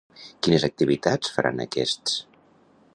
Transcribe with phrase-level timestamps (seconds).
[0.45, 2.17] Quines activitats faran aquests?